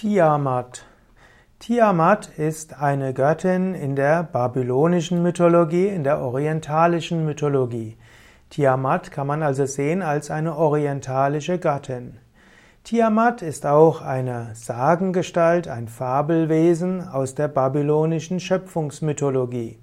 [0.00, 0.86] Tiamat.
[1.58, 7.98] Tiamat ist eine Göttin in der babylonischen Mythologie, in der orientalischen Mythologie.
[8.48, 12.16] Tiamat kann man also sehen als eine orientalische Göttin.
[12.82, 19.80] Tiamat ist auch eine Sagengestalt, ein Fabelwesen aus der babylonischen Schöpfungsmythologie.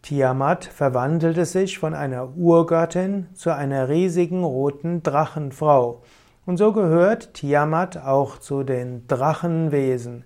[0.00, 6.00] Tiamat verwandelte sich von einer Urgöttin zu einer riesigen roten Drachenfrau.
[6.46, 10.24] Und so gehört Tiamat auch zu den Drachenwesen.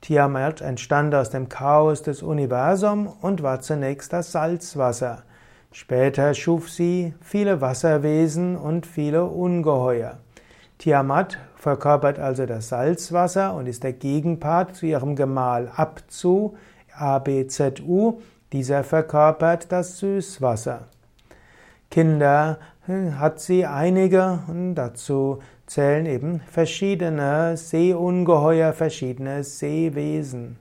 [0.00, 5.24] Tiamat entstand aus dem Chaos des Universums und war zunächst das Salzwasser.
[5.70, 10.16] Später schuf sie viele Wasserwesen und viele Ungeheuer.
[10.78, 16.56] Tiamat verkörpert also das Salzwasser und ist der Gegenpart zu ihrem Gemahl Abzu,
[16.96, 18.22] ABZU.
[18.52, 20.86] Dieser verkörpert das Süßwasser.
[21.90, 30.56] Kinder hat sie einige und dazu zählen eben verschiedene Seeungeheuer, verschiedene Seewesen.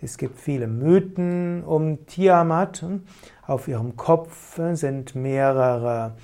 [0.00, 2.84] Es gibt viele Mythen um Tiamat.
[3.48, 6.14] Auf ihrem Kopf sind mehrere,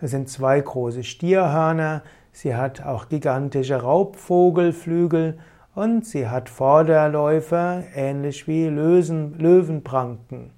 [0.00, 2.02] es sind zwei große Stierhörner.
[2.30, 5.36] Sie hat auch gigantische Raubvogelflügel
[5.74, 10.52] und sie hat Vorderläufe ähnlich wie Löwenpranken.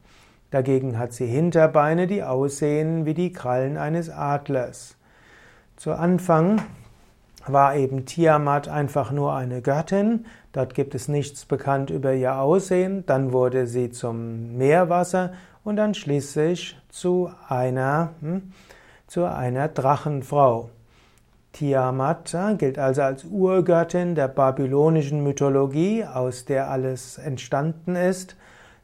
[0.54, 4.96] Dagegen hat sie Hinterbeine, die aussehen wie die Krallen eines Adlers.
[5.74, 6.62] Zu Anfang
[7.44, 10.26] war eben Tiamat einfach nur eine Göttin.
[10.52, 13.04] Dort gibt es nichts bekannt über ihr Aussehen.
[13.04, 15.32] Dann wurde sie zum Meerwasser
[15.64, 18.52] und dann schließlich zu einer, hm,
[19.08, 20.70] zu einer Drachenfrau.
[21.50, 28.36] Tiamat gilt also als Urgöttin der babylonischen Mythologie, aus der alles entstanden ist.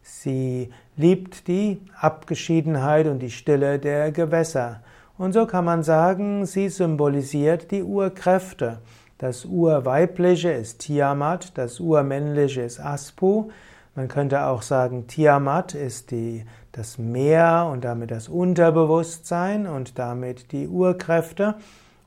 [0.02, 4.82] Sie liebt die Abgeschiedenheit und die Stille der Gewässer.
[5.16, 8.78] Und so kann man sagen, sie symbolisiert die Urkräfte.
[9.16, 13.50] Das Urweibliche ist Tiamat, das Urmännliche ist Aspu.
[13.94, 20.52] Man könnte auch sagen, Tiamat ist die, das Meer und damit das Unterbewusstsein und damit
[20.52, 21.54] die Urkräfte.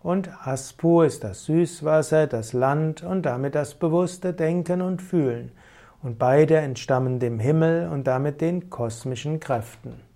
[0.04, 5.52] Und Aspu ist das Süßwasser, das Land und damit das bewusste Denken und Fühlen.
[6.04, 10.13] Und beide entstammen dem Himmel und damit den kosmischen Kräften.